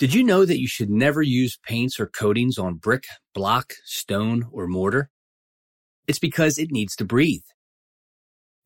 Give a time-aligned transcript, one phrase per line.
[0.00, 3.04] Did you know that you should never use paints or coatings on brick,
[3.34, 5.10] block, stone, or mortar?
[6.08, 7.42] It's because it needs to breathe.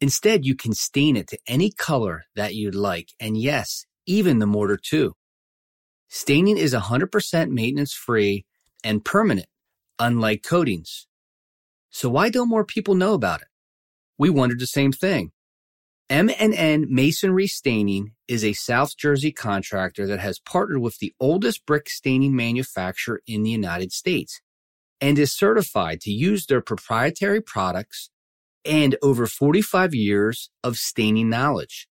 [0.01, 4.47] Instead, you can stain it to any color that you'd like, and yes, even the
[4.47, 5.15] mortar too.
[6.07, 8.45] Staining is 100% maintenance free
[8.85, 9.49] and permanent,
[9.99, 11.09] unlike coatings.
[11.91, 13.49] So why don't more people know about it?
[14.19, 15.33] We wondered the same thing.
[16.11, 21.89] M&N Masonry Staining is a South Jersey contractor that has partnered with the oldest brick
[21.89, 24.43] staining manufacturer in the United States
[25.01, 28.11] and is certified to use their proprietary products
[28.67, 31.89] and over 45 years of staining knowledge.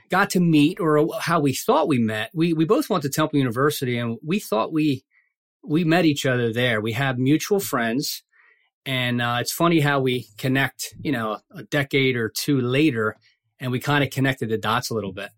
[0.09, 2.29] got to meet or how we thought we met.
[2.33, 5.05] We we both went to Temple University and we thought we
[5.63, 6.81] we met each other there.
[6.81, 8.23] We had mutual friends
[8.85, 13.15] and uh, it's funny how we connect, you know, a decade or two later,
[13.59, 15.29] and we kind of connected the dots a little bit.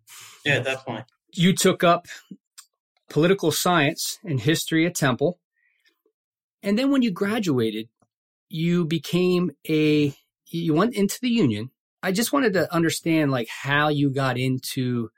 [0.46, 1.06] Yeah, definitely.
[1.34, 2.08] You took up
[3.10, 5.40] political science and history at Temple.
[6.64, 7.88] And then when you graduated,
[8.50, 10.14] you became a,
[10.48, 11.72] you went into the union.
[12.04, 15.10] I just wanted to understand like how you got into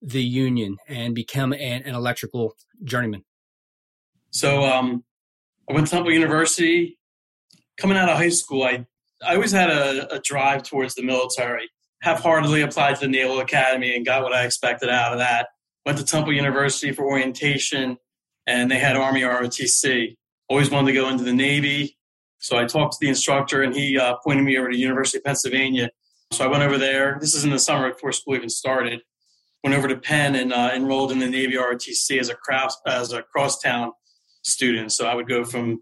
[0.00, 3.24] the union and become an, an electrical journeyman.
[4.30, 5.04] So um,
[5.68, 6.98] I went to Temple University
[7.76, 8.86] coming out of high school, I
[9.26, 11.70] I always had a, a drive towards the military.
[12.02, 15.48] Half-heartedly applied to the Naval Academy and got what I expected out of that.
[15.86, 17.96] Went to Temple University for orientation,
[18.46, 20.16] and they had Army ROTC.
[20.48, 21.96] Always wanted to go into the Navy,
[22.38, 25.24] so I talked to the instructor, and he uh, pointed me over to University of
[25.24, 25.88] Pennsylvania.
[26.30, 27.16] So I went over there.
[27.18, 29.00] This is in the summer before school even started.
[29.62, 33.12] Went over to Penn and uh, enrolled in the Navy ROTC as a cross as
[33.12, 33.92] a crosstown
[34.42, 34.92] student.
[34.92, 35.80] So I would go from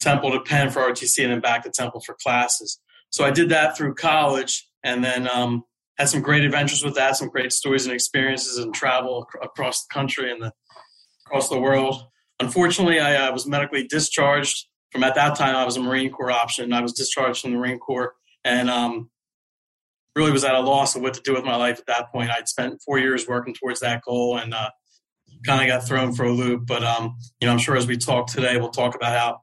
[0.00, 2.80] Temple to Penn for ROTC and then back to Temple for classes.
[3.10, 5.64] So I did that through college and then um,
[5.98, 9.84] had some great adventures with that, some great stories and experiences and travel ac- across
[9.84, 10.52] the country and the,
[11.26, 12.02] across the world.
[12.40, 15.56] Unfortunately, I uh, was medically discharged from at that time.
[15.56, 16.72] I was a Marine Corps option.
[16.72, 19.10] I was discharged from the Marine Corps and um,
[20.14, 22.30] really was at a loss of what to do with my life at that point.
[22.30, 24.70] I'd spent four years working towards that goal and uh,
[25.44, 26.66] kind of got thrown for a loop.
[26.66, 29.40] But um, you know, I'm sure as we talk today, we'll talk about how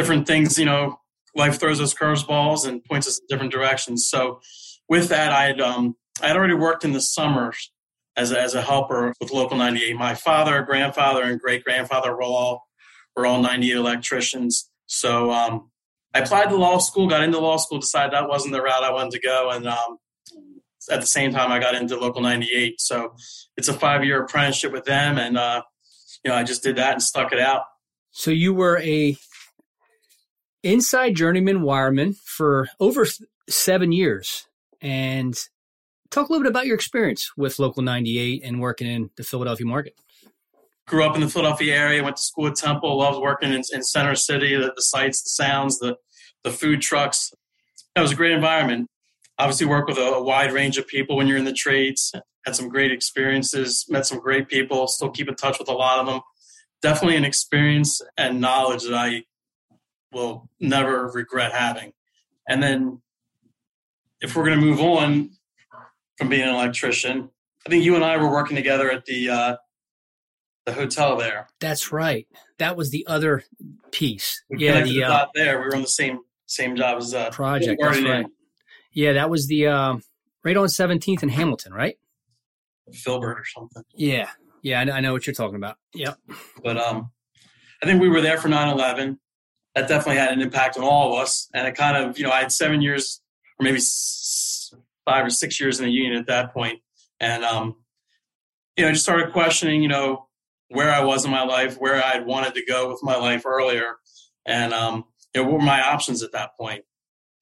[0.00, 0.98] different things, you know,
[1.36, 4.08] life throws us curveballs and points us in different directions.
[4.08, 4.40] So
[4.88, 7.70] with that, I had, um, I had already worked in the summers
[8.16, 9.94] as a, as a helper with Local 98.
[9.96, 12.66] My father, grandfather, and great grandfather were all
[13.14, 14.70] were all 98 electricians.
[14.86, 15.70] So um,
[16.14, 18.92] I applied to law school, got into law school, decided that wasn't the route I
[18.92, 19.98] wanted to go, and um,
[20.90, 22.80] at the same time I got into Local 98.
[22.80, 23.14] So
[23.58, 25.60] it's a five year apprenticeship with them, and uh,
[26.24, 27.64] you know I just did that and stuck it out.
[28.12, 29.16] So you were a
[30.62, 33.06] inside journeyman wireman for over
[33.48, 34.46] seven years.
[34.80, 35.38] And
[36.10, 39.66] talk a little bit about your experience with Local 98 and working in the Philadelphia
[39.66, 39.94] market.
[40.86, 43.82] Grew up in the Philadelphia area, went to school at Temple, loved working in, in
[43.82, 45.96] Center City, the, the sights, the sounds, the,
[46.42, 47.32] the food trucks.
[47.94, 48.88] It was a great environment.
[49.38, 52.12] Obviously, work with a, a wide range of people when you're in the trades.
[52.44, 56.00] had some great experiences, met some great people, still keep in touch with a lot
[56.00, 56.20] of them.
[56.82, 59.24] Definitely an experience and knowledge that I
[60.12, 61.92] will never regret having.
[62.48, 63.00] And then
[64.20, 65.30] if we're going to move on
[66.18, 67.30] from being an electrician,
[67.66, 69.56] I think you and I were working together at the uh,
[70.66, 71.48] the hotel there.
[71.60, 72.26] That's right.
[72.58, 73.44] That was the other
[73.90, 74.42] piece.
[74.48, 75.58] We yeah, the, uh, there.
[75.58, 77.80] We were on the same same job as uh, project.
[77.82, 78.26] That's right.
[78.92, 79.96] Yeah, that was the uh,
[80.44, 81.96] right on Seventeenth in Hamilton, right?
[82.92, 83.84] Filbert or something.
[83.94, 84.28] Yeah,
[84.62, 85.76] yeah, I know, I know what you're talking about.
[85.94, 86.18] Yep.
[86.62, 87.10] But um,
[87.82, 89.18] I think we were there for 9/11.
[89.74, 92.32] That definitely had an impact on all of us, and it kind of, you know,
[92.32, 93.20] I had seven years
[93.58, 93.80] or maybe
[95.04, 96.80] five or six years in the union at that point,
[97.20, 97.76] and um,
[98.76, 100.26] you know, I just started questioning, you know,
[100.70, 103.46] where I was in my life, where I had wanted to go with my life
[103.46, 103.96] earlier,
[104.46, 106.84] and um, you know, what were my options at that point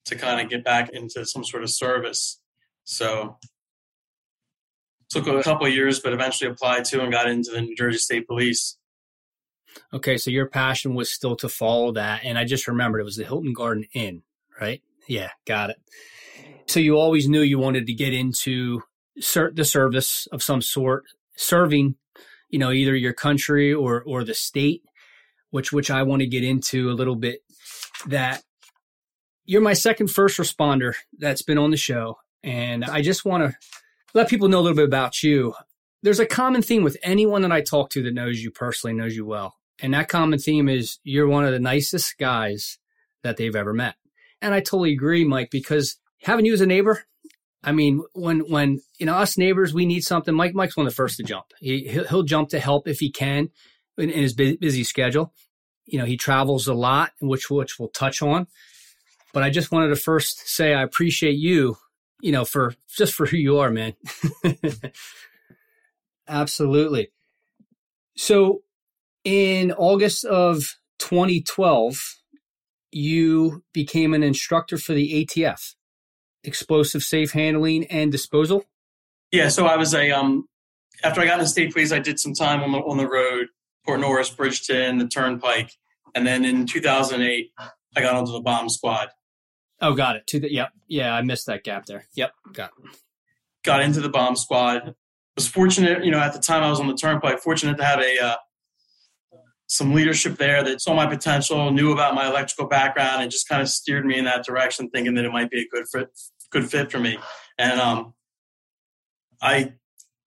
[0.05, 2.41] to kind of get back into some sort of service.
[2.83, 3.37] So
[5.09, 8.27] took a couple years, but eventually applied to and got into the New Jersey State
[8.27, 8.77] Police.
[9.93, 13.15] Okay, so your passion was still to follow that, and I just remembered it was
[13.15, 14.23] the Hilton Garden Inn,
[14.59, 14.81] right?
[15.07, 15.77] Yeah, got it.
[16.67, 18.83] So you always knew you wanted to get into
[19.15, 21.05] the service of some sort,
[21.35, 21.95] serving,
[22.49, 24.83] you know, either your country or or the state,
[25.49, 27.41] which which I want to get into a little bit.
[28.07, 28.43] That
[29.45, 33.57] you're my second first responder that's been on the show, and I just want to
[34.13, 35.55] let people know a little bit about you.
[36.01, 39.15] There's a common theme with anyone that I talk to that knows you personally, knows
[39.15, 39.55] you well.
[39.81, 42.77] And that common theme is you're one of the nicest guys
[43.23, 43.95] that they've ever met.
[44.41, 47.03] And I totally agree, Mike, because having you as a neighbor,
[47.63, 50.33] I mean, when when you know us neighbors, we need something.
[50.33, 51.45] Mike Mike's one of the first to jump.
[51.59, 53.49] He he'll jump to help if he can
[53.97, 55.33] in, in his busy schedule.
[55.85, 58.47] You know, he travels a lot, which which we'll touch on.
[59.33, 61.77] But I just wanted to first say I appreciate you
[62.21, 63.93] you know, for just for who you are, man.
[66.27, 67.11] Absolutely.
[68.15, 68.61] So
[69.29, 72.15] in August of 2012,
[72.91, 75.75] you became an instructor for the ATF,
[76.43, 78.65] explosive safe handling and disposal.
[79.31, 80.47] Yeah, so I was a um
[81.03, 83.07] after I got in the state police, I did some time on the on the
[83.07, 83.49] road,
[83.85, 85.73] Port Norris, Bridgeton, the Turnpike,
[86.15, 87.51] and then in 2008,
[87.95, 89.09] I got onto the bomb squad.
[89.79, 90.25] Oh, got it.
[90.27, 92.07] To the yep, yeah, I missed that gap there.
[92.15, 92.97] Yep, got it.
[93.63, 94.95] Got into the bomb squad.
[95.35, 97.39] Was fortunate, you know, at the time I was on the turnpike.
[97.39, 98.35] Fortunate to have a uh,
[99.69, 103.61] some leadership there that saw my potential, knew about my electrical background, and just kind
[103.61, 106.09] of steered me in that direction, thinking that it might be a good fit,
[106.51, 107.17] good fit for me.
[107.57, 108.13] And um,
[109.41, 109.73] I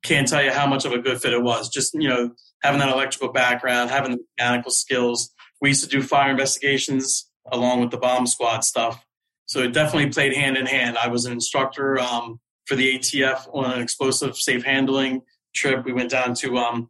[0.04, 1.68] can't tell you how much of a good fit it was.
[1.68, 2.30] Just you know,
[2.62, 5.30] having that electrical background, having the mechanical skills.
[5.60, 9.04] We used to do fire investigations along with the bomb squad stuff
[9.52, 10.96] so it definitely played hand in hand.
[10.96, 15.20] I was an instructor um, for the ATF on an explosive safe handling
[15.54, 15.84] trip.
[15.84, 16.88] We went down to um,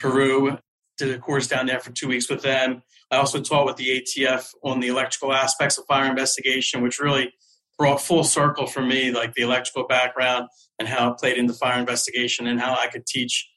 [0.00, 0.58] Peru,
[1.00, 2.82] did a course down there for two weeks with them.
[3.10, 7.32] I also taught with the ATF on the electrical aspects of fire investigation, which really
[7.76, 10.48] brought full circle for me, like the electrical background
[10.78, 13.48] and how it played into fire investigation and how I could teach,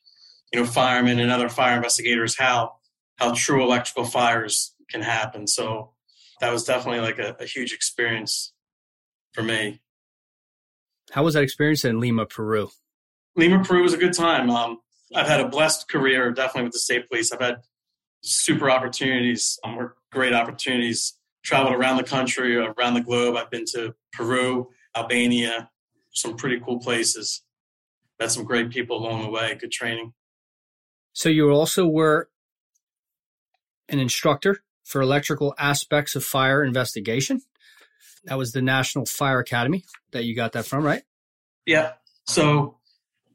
[0.52, 2.74] you know, firemen and other fire investigators how
[3.18, 5.46] how true electrical fires can happen.
[5.46, 5.92] So
[6.40, 8.54] that was definitely like a, a huge experience
[9.34, 9.82] for me.
[11.12, 12.70] How was that experience in Lima, Peru?
[13.36, 14.50] Lima, Peru was a good time.
[14.50, 14.80] Um,
[15.16, 17.32] I've had a blessed career, definitely with the state police.
[17.32, 17.58] I've had
[18.22, 21.18] super opportunities, um, great opportunities.
[21.44, 23.36] Traveled around the country, around the globe.
[23.36, 25.70] I've been to Peru, Albania,
[26.14, 27.42] some pretty cool places.
[28.18, 29.54] Met some great people along the way.
[29.60, 30.14] Good training.
[31.12, 32.30] So you also were
[33.90, 37.42] an instructor for electrical aspects of fire investigation.
[38.24, 41.04] That was the National Fire Academy that you got that from, right?
[41.66, 41.92] Yeah.
[42.26, 42.78] So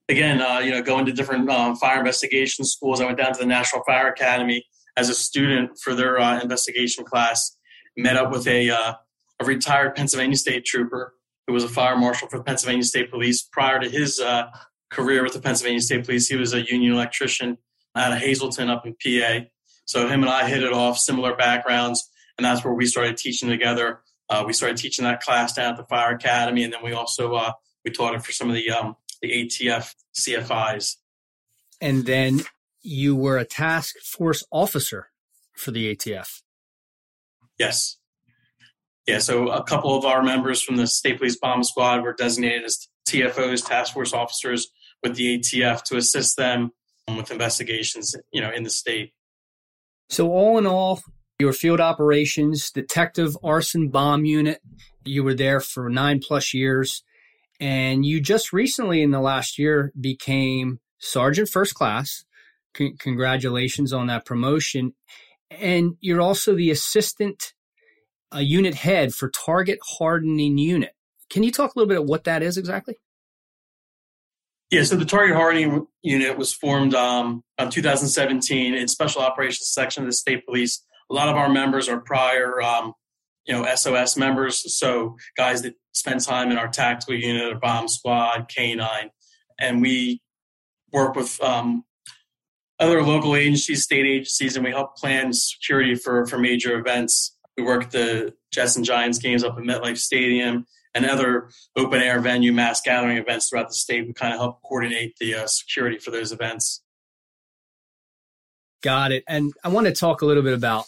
[0.08, 3.00] again, uh, you know, going to different um, fire investigation schools.
[3.00, 4.64] I went down to the National Fire Academy
[4.96, 7.56] as a student for their uh, investigation class.
[7.96, 8.94] Met up with a uh,
[9.40, 11.14] a retired Pennsylvania State Trooper
[11.46, 13.42] who was a fire marshal for the Pennsylvania State Police.
[13.42, 14.48] Prior to his uh,
[14.90, 17.56] career with the Pennsylvania State Police, he was a union electrician
[17.96, 19.46] out of Hazleton up in PA.
[19.86, 23.48] So him and I hit it off, similar backgrounds, and that's where we started teaching
[23.48, 24.00] together.
[24.28, 27.34] Uh, we started teaching that class down at the Fire Academy, and then we also
[27.34, 30.96] uh, we taught it for some of the um, the ATF CFIs.
[31.80, 32.42] And then
[32.82, 35.10] you were a task force officer
[35.54, 36.42] for the ATF.
[37.58, 37.96] Yes.
[39.06, 42.64] Yeah, so a couple of our members from the State Police Bomb Squad were designated
[42.64, 44.68] as TFOs, task force officers,
[45.02, 46.72] with the ATF to assist them
[47.06, 49.12] um, with investigations, you know, in the state.
[50.10, 51.00] So, all in all,
[51.38, 54.60] your field operations, detective arson bomb unit,
[55.04, 57.02] you were there for nine plus years.
[57.60, 62.24] And you just recently in the last year became Sergeant First Class.
[62.76, 64.94] C- congratulations on that promotion.
[65.50, 67.52] And you're also the assistant
[68.34, 70.92] uh, unit head for Target Hardening Unit.
[71.30, 72.96] Can you talk a little bit of what that is exactly?
[74.70, 80.02] Yeah, so the Target Hardening Unit was formed um, in 2017 in Special Operations Section
[80.02, 80.84] of the State Police.
[81.10, 82.92] A lot of our members are prior, um,
[83.48, 87.88] you know, SOS members, so guys that spend time in our tactical unit, or bomb
[87.88, 89.08] squad, K9,
[89.58, 90.20] and we
[90.92, 91.84] work with um,
[92.78, 97.36] other local agencies, state agencies, and we help plan security for for major events.
[97.56, 102.20] We work the Jets and Giants games up at MetLife Stadium and other open air
[102.20, 104.06] venue mass gathering events throughout the state.
[104.06, 106.82] We kind of help coordinate the uh, security for those events.
[108.82, 109.24] Got it.
[109.26, 110.84] And I want to talk a little bit about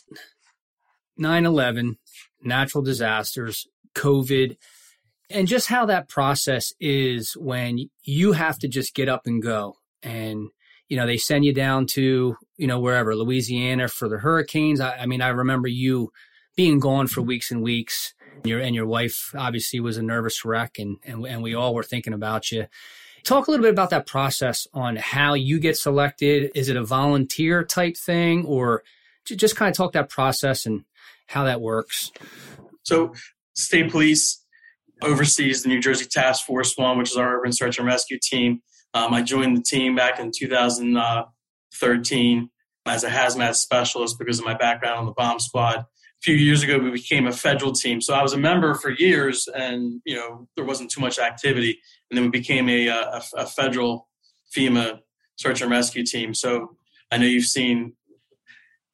[1.17, 1.99] 9 11,
[2.42, 4.56] natural disasters, COVID,
[5.28, 9.76] and just how that process is when you have to just get up and go.
[10.02, 10.49] And,
[10.88, 14.80] you know, they send you down to, you know, wherever, Louisiana for the hurricanes.
[14.80, 16.12] I, I mean, I remember you
[16.56, 20.78] being gone for weeks and weeks your and your wife obviously was a nervous wreck,
[20.78, 22.66] and and and we all were thinking about you.
[23.23, 26.50] Talk a little bit about that process on how you get selected.
[26.54, 28.82] Is it a volunteer type thing, or
[29.25, 30.85] just kind of talk that process and
[31.30, 32.10] how that works?
[32.82, 33.14] So,
[33.54, 34.44] state police
[35.02, 38.60] oversees the New Jersey Task Force One, which is our urban search and rescue team.
[38.94, 42.50] Um, I joined the team back in 2013
[42.87, 45.87] as a hazmat specialist because of my background on the bomb squad A
[46.22, 49.49] few years ago we became a federal team so i was a member for years
[49.54, 51.78] and you know there wasn't too much activity
[52.10, 54.08] and then we became a, a, a federal
[54.56, 54.99] fema
[55.37, 56.76] search and rescue team so
[57.10, 57.92] i know you've seen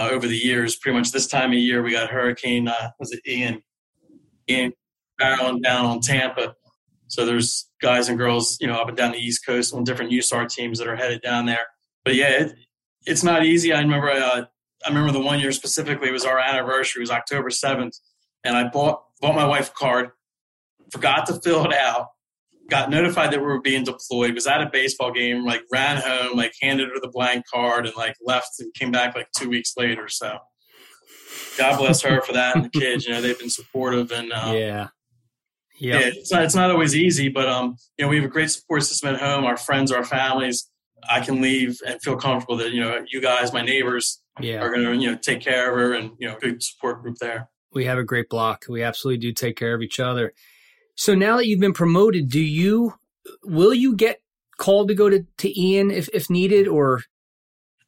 [0.00, 0.76] uh, over the years.
[0.76, 3.62] Pretty much this time of year we got hurricane uh, was it ian?
[4.48, 4.72] Ian
[5.20, 6.54] barreling down on tampa.
[7.08, 10.12] So there's guys and girls you know up and down the east coast on different
[10.12, 11.66] usar teams that are headed down there.
[12.04, 12.54] But yeah it,
[13.06, 13.72] it's not easy.
[13.72, 14.44] I remember uh,
[14.84, 17.00] I remember the one year specifically was our anniversary.
[17.00, 17.96] It was October seventh,
[18.44, 20.10] and I bought bought my wife a card,
[20.90, 22.08] forgot to fill it out,
[22.68, 26.36] got notified that we were being deployed, was at a baseball game, like ran home,
[26.36, 29.74] like handed her the blank card, and like left and came back like two weeks
[29.76, 30.08] later.
[30.08, 30.38] So,
[31.58, 33.06] God bless her for that and the kids.
[33.06, 34.88] You know, they've been supportive and um, yeah.
[35.78, 36.00] Yep.
[36.00, 38.50] Yeah, it's not, it's not always easy, but um, you know, we have a great
[38.50, 39.44] support system at home.
[39.44, 40.70] Our friends, our families.
[41.08, 44.60] I can leave and feel comfortable that you know you guys, my neighbors, yeah.
[44.60, 47.16] are going to you know take care of her and you know good support group
[47.20, 47.50] there.
[47.72, 48.64] We have a great block.
[48.68, 50.32] We absolutely do take care of each other.
[50.96, 52.94] So now that you've been promoted, do you
[53.44, 54.20] will you get
[54.58, 57.02] called to go to, to Ian if, if needed or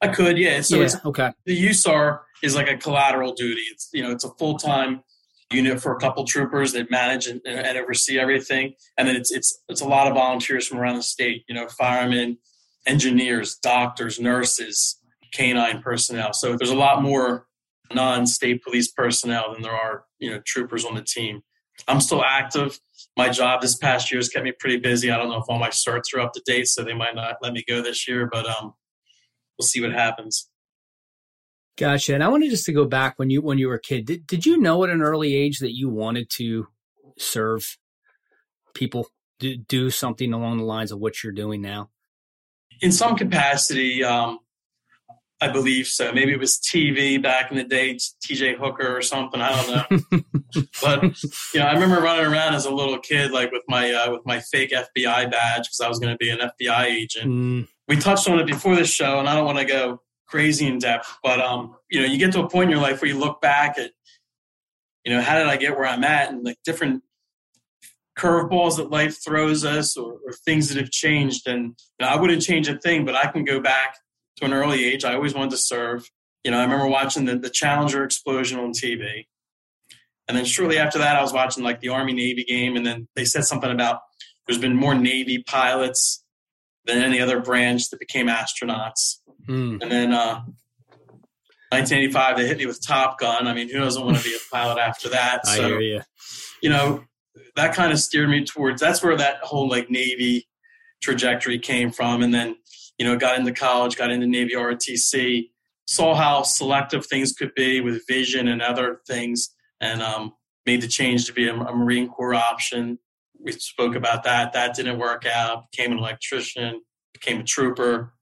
[0.01, 0.61] I could, yeah.
[0.61, 1.33] So yeah, it's okay.
[1.45, 3.63] The USAR is like a collateral duty.
[3.73, 5.03] It's you know, it's a full time
[5.51, 8.75] unit for a couple troopers that manage and, and, oversee everything.
[8.97, 11.67] And then it's it's it's a lot of volunteers from around the state, you know,
[11.69, 12.39] firemen,
[12.87, 15.01] engineers, doctors, nurses,
[15.33, 16.33] canine personnel.
[16.33, 17.47] So there's a lot more
[17.93, 21.41] non-state police personnel than there are, you know, troopers on the team.
[21.87, 22.79] I'm still active.
[23.19, 25.11] My job this past year has kept me pretty busy.
[25.11, 27.39] I don't know if all my certs are up to date, so they might not
[27.43, 28.75] let me go this year, but um,
[29.59, 30.49] we'll see what happens.
[31.77, 32.15] Gotcha.
[32.15, 34.07] And I wanted just to go back when you when you were a kid.
[34.07, 36.69] Did did you know at an early age that you wanted to
[37.19, 37.77] serve
[38.73, 39.09] people,
[39.41, 41.91] do, do something along the lines of what you're doing now?
[42.81, 44.39] In some capacity, um,
[45.41, 46.13] I believe so.
[46.13, 49.41] Maybe it was TV back in the day, TJ Hooker or something.
[49.41, 50.63] I don't know.
[50.83, 51.03] but
[51.55, 54.27] you know, I remember running around as a little kid, like with my uh, with
[54.27, 57.31] my fake FBI badge because I was going to be an FBI agent.
[57.31, 57.69] Mm.
[57.87, 60.79] We touched on it before this show, and I don't want to go crazy in
[60.79, 63.19] depth, but um, you know, you get to a point in your life where you
[63.19, 63.93] look back at,
[65.05, 67.05] you know, how did I get where I'm at, and like different
[68.19, 71.47] curveballs that life throws us, or, or things that have changed.
[71.47, 73.95] And you know, I wouldn't change a thing, but I can go back
[74.39, 75.05] to an early age.
[75.05, 76.11] I always wanted to serve.
[76.45, 79.27] You know, I remember watching the, the Challenger explosion on TV.
[80.29, 82.77] And then shortly after that, I was watching like the Army Navy game.
[82.77, 84.01] And then they said something about
[84.47, 86.25] there's been more Navy pilots
[86.85, 89.21] than any other branch that became astronauts.
[89.49, 89.83] Mm.
[89.83, 90.43] And then uh,
[91.71, 93.47] 1985, they hit me with Top Gun.
[93.47, 95.41] I mean, who doesn't want to be a pilot after that?
[95.47, 96.01] I hear you.
[96.63, 97.05] You know,
[97.57, 100.49] that kind of steered me towards that's where that whole like Navy
[101.03, 102.23] trajectory came from.
[102.23, 102.57] And then
[102.99, 105.51] you know, got into college, got into Navy ROTC,
[105.87, 110.35] saw how selective things could be with vision and other things, and um,
[110.67, 112.99] made the change to be a, a, Marine Corps option.
[113.41, 114.53] We spoke about that.
[114.53, 115.71] That didn't work out.
[115.71, 116.83] Became an electrician,
[117.15, 118.13] became a trooper,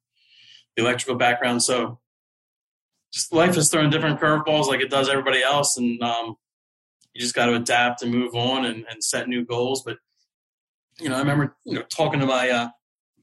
[0.77, 1.63] the electrical background.
[1.63, 1.99] So
[3.13, 5.79] just life is throwing different curveballs like it does everybody else.
[5.79, 6.37] And um,
[7.15, 9.83] you just got to adapt and move on and, and set new goals.
[9.83, 9.97] But
[11.01, 12.69] you know, I remember you know talking to my uh,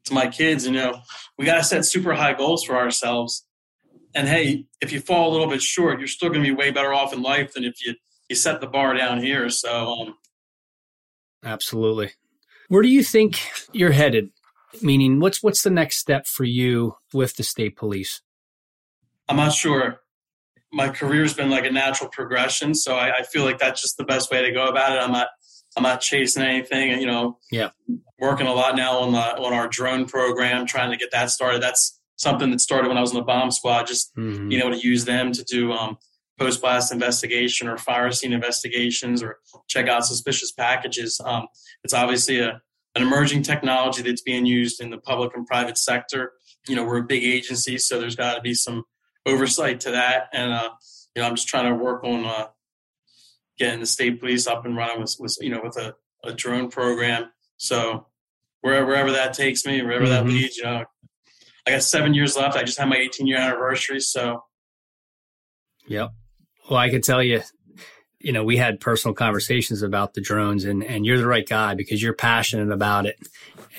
[0.06, 1.02] to my kids, you know,
[1.38, 3.46] we got to set super high goals for ourselves.
[4.16, 6.72] And hey, if you fall a little bit short, you're still going to be way
[6.72, 7.96] better off in life than if you
[8.30, 9.50] you set the bar down here.
[9.50, 10.16] So, um,
[11.44, 12.12] absolutely.
[12.70, 13.40] Where do you think
[13.74, 14.30] you're headed?
[14.82, 18.22] Meaning, what's what's the next step for you with the state police?
[19.30, 20.00] I'm not sure.
[20.72, 24.04] My career's been like a natural progression, so I, I feel like that's just the
[24.04, 25.02] best way to go about it.
[25.02, 25.28] I'm not
[25.76, 27.00] I'm not chasing anything.
[27.00, 27.70] You know, yeah,
[28.20, 31.62] working a lot now on the on our drone program, trying to get that started.
[31.62, 33.88] That's something that started when I was in the bomb squad.
[33.88, 34.50] Just mm-hmm.
[34.50, 35.98] being able to use them to do um,
[36.40, 41.20] post blast investigation or fire scene investigations or check out suspicious packages.
[41.24, 41.48] Um,
[41.84, 42.62] it's obviously a
[42.96, 46.34] an emerging technology that's being used in the public and private sector.
[46.68, 48.84] You know, we're a big agency, so there's got to be some
[49.26, 50.28] oversight to that.
[50.32, 50.70] And uh,
[51.16, 52.48] you know, I'm just trying to work on uh,
[53.64, 56.70] getting the state police up and running with, with you know with a, a drone
[56.70, 57.32] program.
[57.58, 58.08] So
[58.62, 60.14] wherever, wherever that takes me, wherever mm-hmm.
[60.14, 60.84] that leads, you know,
[61.66, 62.58] I got seven years left.
[62.58, 64.02] I just had my 18 year anniversary.
[64.02, 64.44] So,
[65.88, 66.12] yep.
[66.70, 67.42] Well, I can tell you,
[68.20, 71.74] you know, we had personal conversations about the drones, and and you're the right guy
[71.74, 73.18] because you're passionate about it,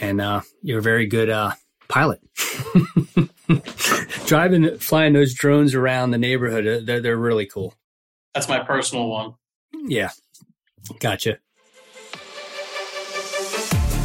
[0.01, 1.53] and uh, you're a very good uh,
[1.89, 2.21] pilot.
[4.27, 7.75] Driving, flying those drones around the neighborhood, uh, they're, they're really cool.
[8.33, 9.35] That's my personal one.
[9.83, 10.11] Yeah.
[11.01, 11.39] Gotcha.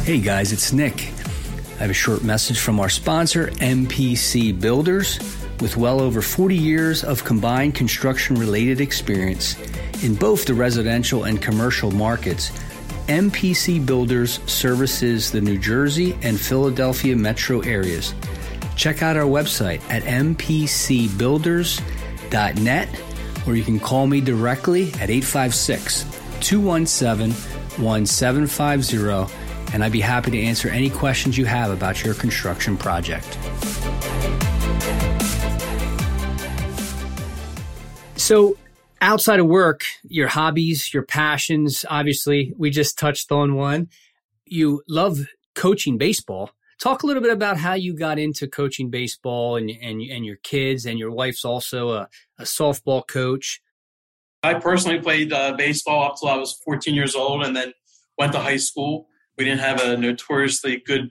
[0.04, 1.12] Hey guys, it's Nick.
[1.76, 5.20] I have a short message from our sponsor, MPC Builders.
[5.60, 9.56] With well over 40 years of combined construction related experience
[10.02, 12.50] in both the residential and commercial markets,
[13.08, 18.14] MPC Builders services the New Jersey and Philadelphia metro areas.
[18.74, 22.88] Check out our website at mpcbuilders.net
[23.46, 26.04] or you can call me directly at 856
[26.40, 27.34] 217
[27.78, 33.38] 1750, and I'd be happy to answer any questions you have about your construction project.
[38.16, 38.56] So,
[39.00, 43.88] outside of work, your hobbies, your passions, obviously, we just touched on one.
[44.44, 46.50] You love coaching baseball.
[46.80, 50.36] Talk a little bit about how you got into coaching baseball and and and your
[50.36, 53.60] kids and your wife's also a, a softball coach.
[54.42, 57.74] I personally played uh, baseball up till I was 14 years old, and then
[58.16, 59.08] went to high school.
[59.36, 61.10] We didn't have a notoriously good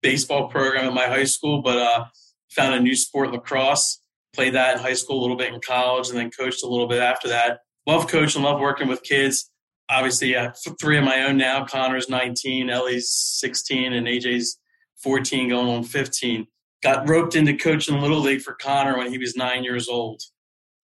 [0.00, 2.04] baseball program at my high school, but uh,
[2.50, 4.00] found a new sport, lacrosse.
[4.34, 6.88] Played that in high school a little bit in college, and then coached a little
[6.88, 7.60] bit after that.
[7.86, 9.50] Love coaching, love working with kids.
[9.90, 11.66] Obviously, have three of my own now.
[11.66, 14.58] Connor's 19, Ellie's 16, and AJ's
[15.02, 16.46] 14 going on 15.
[16.82, 20.22] Got roped into coaching Little League for Connor when he was nine years old.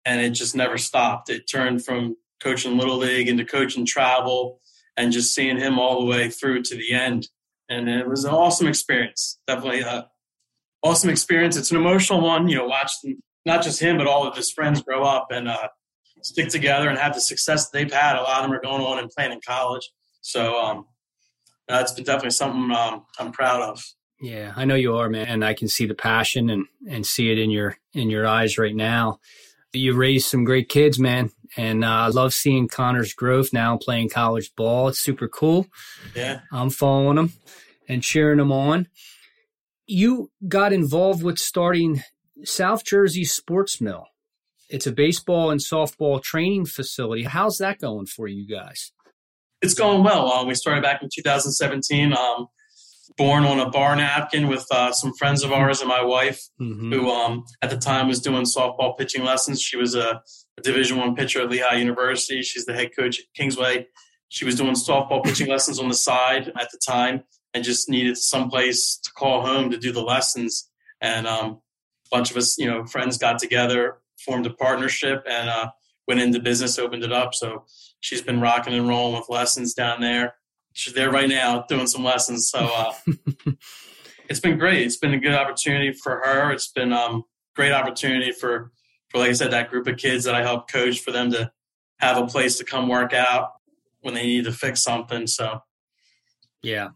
[0.05, 1.29] And it just never stopped.
[1.29, 4.59] It turned from coaching Little League into coaching travel
[4.97, 7.27] and just seeing him all the way through to the end.
[7.69, 9.39] And it was an awesome experience.
[9.47, 10.07] Definitely a
[10.83, 11.55] awesome experience.
[11.55, 14.81] It's an emotional one, you know, watching not just him, but all of his friends
[14.81, 15.69] grow up and uh,
[16.21, 18.15] stick together and have the success they've had.
[18.15, 19.89] A lot of them are going on and playing in college.
[20.21, 20.85] So um,
[21.67, 23.83] that's been definitely something um, I'm proud of.
[24.21, 27.31] Yeah, I know you are, man, and I can see the passion and and see
[27.31, 29.19] it in your in your eyes right now.
[29.73, 34.09] You raised some great kids, man, and uh, I love seeing Connor's growth now playing
[34.09, 34.89] college ball.
[34.89, 35.65] It's super cool.
[36.15, 37.33] Yeah, I'm following him
[37.89, 38.87] and cheering him on.
[39.87, 42.03] You got involved with starting
[42.43, 44.05] South Jersey Sports Mill.
[44.69, 47.23] It's a baseball and softball training facility.
[47.23, 48.91] How's that going for you guys?
[49.61, 50.31] It's going well.
[50.31, 52.13] Uh, we started back in 2017.
[52.13, 52.47] Um,
[53.17, 56.91] born on a bar napkin with uh, some friends of ours and my wife, mm-hmm.
[56.91, 59.61] who um, at the time was doing softball pitching lessons.
[59.61, 60.21] She was a,
[60.57, 62.41] a Division One pitcher at Lehigh University.
[62.41, 63.87] She's the head coach at Kingsway.
[64.29, 68.17] She was doing softball pitching lessons on the side at the time, and just needed
[68.17, 70.69] some place to call home to do the lessons.
[71.01, 71.61] And um,
[72.11, 75.71] a bunch of us, you know, friends got together, formed a partnership, and uh,
[76.07, 77.33] went into business, opened it up.
[77.33, 77.65] So
[77.99, 80.35] she's been rocking and rolling with lessons down there
[80.73, 82.49] she's there right now doing some lessons.
[82.49, 82.93] So uh,
[84.29, 84.85] it's been great.
[84.85, 86.51] It's been a good opportunity for her.
[86.51, 87.23] It's been um
[87.55, 88.71] great opportunity for
[89.09, 91.51] for like I said that group of kids that I help coach for them to
[91.99, 93.51] have a place to come work out
[94.01, 95.27] when they need to fix something.
[95.27, 95.59] So
[96.63, 96.89] yeah,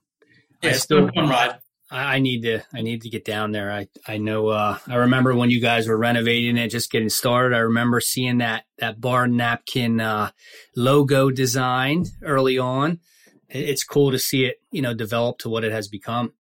[0.61, 1.59] yeah, it's still fun ride.
[1.91, 3.71] I need to I need to get down there.
[3.71, 7.55] I I know uh, I remember when you guys were renovating it, just getting started.
[7.55, 10.31] I remember seeing that that bar napkin uh,
[10.75, 12.99] logo design early on
[13.49, 16.33] it's cool to see it, you know, develop to what it has become.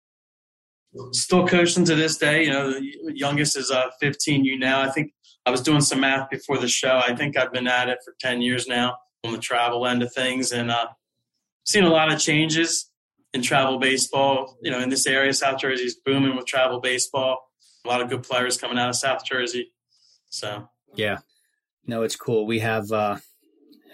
[1.11, 2.45] Still coaching to this day.
[2.45, 4.81] You know, the youngest is uh, 15 You now.
[4.81, 5.13] I think
[5.45, 7.01] I was doing some math before the show.
[7.05, 10.13] I think I've been at it for 10 years now on the travel end of
[10.13, 10.87] things and uh,
[11.65, 12.89] seen a lot of changes.
[13.33, 14.57] in travel baseball.
[14.61, 17.51] You know, in this area, South Jersey is booming with travel baseball.
[17.83, 19.73] A lot of good players coming out of South Jersey.
[20.29, 21.17] So yeah,
[21.85, 22.45] no, it's cool.
[22.47, 23.17] We have, uh,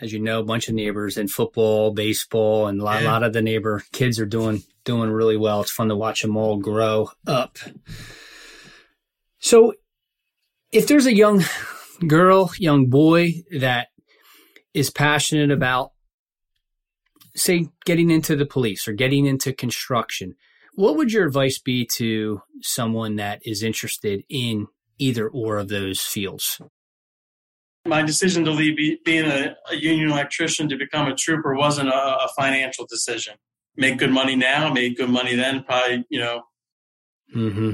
[0.01, 3.11] as you know, a bunch of neighbors in football, baseball, and a lot, yeah.
[3.11, 5.61] lot of the neighbor kids are doing doing really well.
[5.61, 7.57] It's fun to watch them all grow up.
[9.39, 9.73] So,
[10.71, 11.43] if there's a young
[12.07, 13.89] girl, young boy that
[14.73, 15.91] is passionate about,
[17.35, 20.35] say, getting into the police or getting into construction,
[20.75, 26.01] what would your advice be to someone that is interested in either or of those
[26.01, 26.61] fields?
[27.85, 31.93] My decision to leave being a, a union electrician to become a trooper wasn't a,
[31.95, 33.33] a, financial decision.
[33.75, 36.43] Make good money now, make good money then, probably, you know,
[37.35, 37.71] mm-hmm.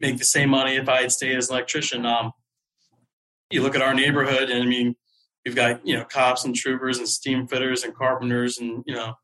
[0.00, 2.04] make the same money if I had stayed as an electrician.
[2.04, 2.32] Um,
[3.50, 4.96] you look at our neighborhood, and I mean,
[5.44, 9.14] you've got you know cops and troopers and steam fitters and carpenters, and you know,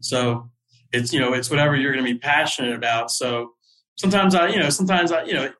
[0.00, 0.50] so
[0.92, 3.10] it's you know it's whatever you're going to be passionate about.
[3.10, 3.52] So
[3.96, 5.50] sometimes I you know sometimes I you know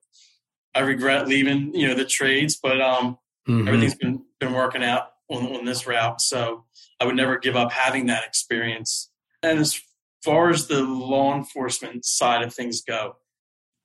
[0.74, 3.68] I regret leaving you know the trades, but um, mm-hmm.
[3.68, 6.20] everything's been been working out on, on this route.
[6.20, 6.64] So
[6.98, 9.10] I would never give up having that experience.
[9.42, 9.80] And as
[10.24, 13.16] far as the law enforcement side of things go,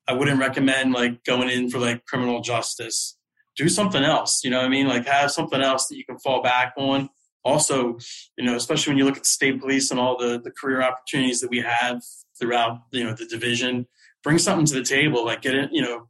[0.08, 3.18] I wouldn't recommend like going in for like criminal justice
[3.56, 4.44] do something else.
[4.44, 4.88] You know what I mean?
[4.88, 7.10] Like have something else that you can fall back on.
[7.44, 7.98] Also,
[8.38, 11.42] you know, especially when you look at state police and all the, the career opportunities
[11.42, 12.02] that we have
[12.40, 13.88] throughout, you know, the division,
[14.24, 16.08] bring something to the table, like get in, you know,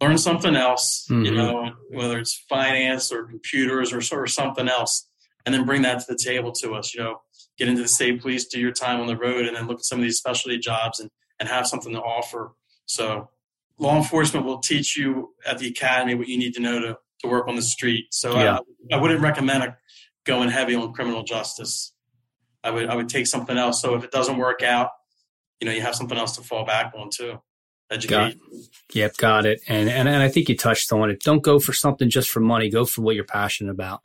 [0.00, 1.24] learn something else, mm-hmm.
[1.24, 5.08] you know, whether it's finance or computers or, or something else,
[5.44, 7.20] and then bring that to the table to us, you know,
[7.58, 9.84] get into the state police, do your time on the road, and then look at
[9.84, 12.52] some of these specialty jobs and, and have something to offer.
[12.84, 13.30] So
[13.78, 17.28] law enforcement will teach you at the academy what you need to know to, to
[17.28, 18.06] work on the street.
[18.10, 18.58] So yeah.
[18.92, 19.76] I, I wouldn't recommend a,
[20.24, 21.94] going heavy on criminal justice.
[22.62, 23.80] I would I would take something else.
[23.80, 24.90] So if it doesn't work out,
[25.60, 27.40] you know, you have something else to fall back on too.
[27.90, 28.40] Education.
[28.50, 28.60] Got,
[28.94, 29.60] yep, got it.
[29.68, 31.20] And, and and I think you touched on it.
[31.20, 32.68] Don't go for something just for money.
[32.68, 34.02] Go for what you're passionate about.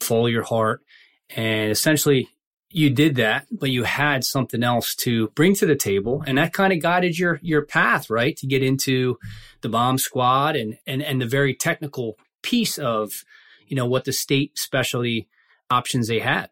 [0.00, 0.82] Follow your heart.
[1.30, 2.28] And essentially,
[2.70, 6.52] you did that, but you had something else to bring to the table, and that
[6.52, 9.18] kind of guided your your path, right, to get into
[9.62, 13.24] the bomb squad and and and the very technical piece of
[13.66, 15.26] you know what the state specialty
[15.70, 16.50] options they had.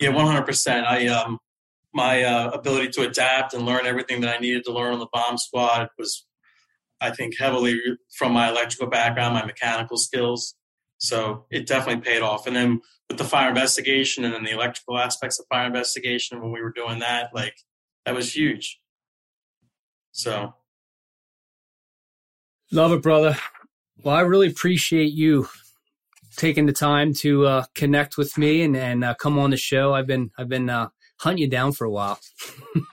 [0.00, 0.86] Yeah, one hundred percent.
[0.86, 1.38] I um
[1.92, 5.08] my uh, ability to adapt and learn everything that I needed to learn on the
[5.12, 6.26] bomb squad was,
[7.00, 7.80] I think, heavily
[8.16, 10.54] from my electrical background, my mechanical skills.
[10.98, 12.46] So it definitely paid off.
[12.46, 16.52] And then with the fire investigation and then the electrical aspects of fire investigation, when
[16.52, 17.54] we were doing that, like
[18.04, 18.78] that was huge.
[20.12, 20.54] So
[22.70, 23.36] love it, brother.
[24.02, 25.48] Well, I really appreciate you
[26.36, 29.94] taking the time to uh, connect with me and and uh, come on the show.
[29.94, 30.88] I've been I've been uh,
[31.20, 32.18] hunting you down for a while.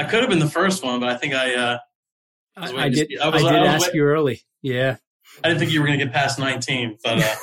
[0.00, 1.54] I could have been the first one, but I think I.
[1.54, 1.78] Uh,
[2.56, 3.18] I, I, did.
[3.20, 4.42] I, was, I did ask you early.
[4.62, 4.96] Yeah.
[5.42, 7.38] I didn't think you were going to get past 19, but.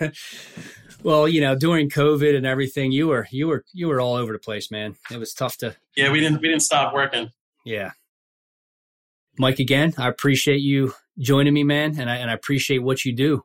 [0.00, 0.08] Uh...
[1.02, 4.32] well, you know, during COVID and everything, you were you were you were all over
[4.32, 4.96] the place, man.
[5.10, 5.74] It was tough to.
[5.96, 7.30] Yeah, we didn't we didn't stop working.
[7.64, 7.92] Yeah.
[9.38, 13.12] Mike, again, I appreciate you joining me, man, and I and I appreciate what you
[13.12, 13.44] do.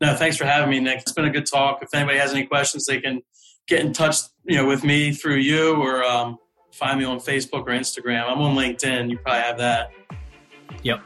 [0.00, 1.00] No, thanks for having me, Nick.
[1.00, 1.80] It's been a good talk.
[1.82, 3.20] If anybody has any questions, they can
[3.68, 6.38] get in touch, you know, with me through you or um,
[6.72, 8.30] find me on Facebook or Instagram.
[8.30, 9.10] I'm on LinkedIn.
[9.10, 9.90] You probably have that.
[10.82, 11.02] Yep.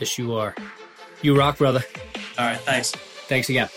[0.00, 0.54] Yes, you are.
[1.22, 1.84] You rock, brother.
[2.38, 2.58] All right.
[2.60, 2.92] Thanks.
[3.28, 3.68] Thanks again.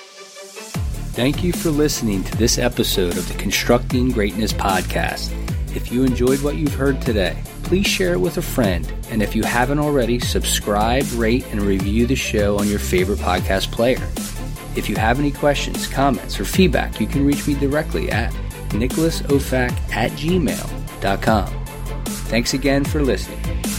[1.14, 5.32] Thank you for listening to this episode of the Constructing Greatness podcast.
[5.76, 7.38] If you enjoyed what you've heard today,
[7.74, 8.94] please share it with a friend.
[9.10, 13.72] And if you haven't already, subscribe, rate, and review the show on your favorite podcast
[13.72, 14.08] player.
[14.76, 18.32] If you have any questions, comments, or feedback, you can reach me directly at
[18.70, 21.66] nicholasofac at gmail.com.
[22.06, 23.73] Thanks again for listening.